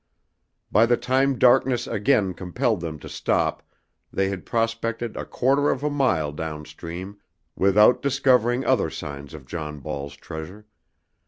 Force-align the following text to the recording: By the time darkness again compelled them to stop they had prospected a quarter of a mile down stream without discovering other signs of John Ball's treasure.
By 0.71 0.87
the 0.87 0.97
time 0.97 1.37
darkness 1.37 1.85
again 1.85 2.33
compelled 2.33 2.81
them 2.81 2.97
to 3.01 3.07
stop 3.07 3.61
they 4.11 4.29
had 4.29 4.47
prospected 4.47 5.15
a 5.15 5.25
quarter 5.27 5.69
of 5.69 5.83
a 5.83 5.91
mile 5.91 6.31
down 6.31 6.65
stream 6.65 7.17
without 7.55 8.01
discovering 8.01 8.65
other 8.65 8.89
signs 8.89 9.35
of 9.35 9.45
John 9.45 9.79
Ball's 9.79 10.15
treasure. 10.15 10.65